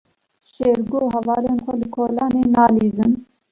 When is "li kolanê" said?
1.81-2.43